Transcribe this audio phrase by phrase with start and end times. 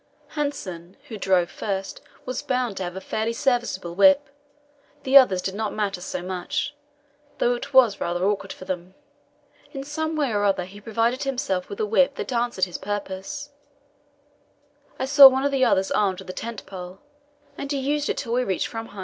[0.33, 4.29] Hanssen, who drove first, was bound to have a fairly serviceable whip;
[5.03, 6.73] the others did not matter so much,
[7.37, 8.95] though it was rather awkward for them.
[9.73, 13.51] In some way or other he provided himself with a whip that answered his purpose.
[14.97, 16.97] I saw one of the others armed with a tent pole,
[17.55, 18.99] and he used it till we reached Framheim.